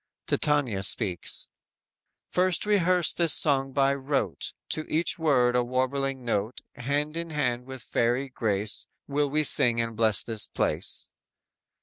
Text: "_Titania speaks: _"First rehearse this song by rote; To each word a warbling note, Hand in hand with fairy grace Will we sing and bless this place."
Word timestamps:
"_Titania 0.27 0.81
speaks: 0.81 1.49
_"First 2.31 2.65
rehearse 2.65 3.13
this 3.13 3.33
song 3.35 3.71
by 3.71 3.93
rote; 3.93 4.53
To 4.69 4.91
each 4.91 5.19
word 5.19 5.55
a 5.55 5.63
warbling 5.63 6.25
note, 6.25 6.61
Hand 6.73 7.15
in 7.15 7.29
hand 7.29 7.67
with 7.67 7.83
fairy 7.83 8.27
grace 8.27 8.87
Will 9.07 9.29
we 9.29 9.43
sing 9.43 9.79
and 9.79 9.95
bless 9.95 10.23
this 10.23 10.47
place." 10.47 11.11